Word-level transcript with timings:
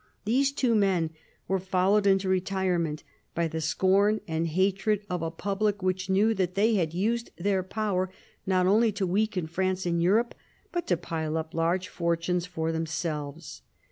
These 0.25 0.51
two 0.53 0.73
men 0.73 1.11
were 1.47 1.59
followed 1.59 2.07
into 2.07 2.27
retirement 2.27 3.03
by 3.35 3.47
the 3.47 3.61
scorn 3.61 4.19
and 4.27 4.47
hatred 4.47 5.05
of 5.11 5.21
a 5.21 5.29
public 5.29 5.83
which 5.83 6.09
knew 6.09 6.33
that 6.33 6.55
they 6.55 6.73
had 6.73 6.91
used 6.95 7.29
their 7.37 7.61
power 7.61 8.09
not 8.47 8.65
only 8.65 8.91
to 8.93 9.05
weaken 9.05 9.45
France 9.45 9.85
in 9.85 10.01
Europe, 10.01 10.33
but 10.71 10.87
to 10.87 10.97
pile 10.97 11.37
up 11.37 11.53
large 11.53 11.87
fortunes 11.87 12.47
for 12.47 12.71
themselves. 12.71 13.61